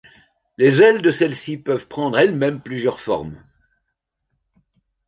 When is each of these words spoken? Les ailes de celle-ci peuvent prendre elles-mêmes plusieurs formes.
Les 0.57 0.81
ailes 0.81 1.03
de 1.03 1.11
celle-ci 1.11 1.57
peuvent 1.57 1.87
prendre 1.87 2.17
elles-mêmes 2.17 2.59
plusieurs 2.59 2.99
formes. 2.99 3.39